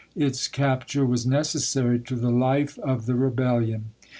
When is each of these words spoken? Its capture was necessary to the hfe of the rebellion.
Its 0.15 0.47
capture 0.47 1.05
was 1.05 1.27
necessary 1.27 1.99
to 1.99 2.15
the 2.15 2.31
hfe 2.31 2.79
of 2.79 3.05
the 3.05 3.13
rebellion. 3.13 3.91